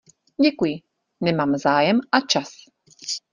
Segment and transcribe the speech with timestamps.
[0.43, 0.75] Děkuji,
[1.23, 2.49] nemám zájem a čas.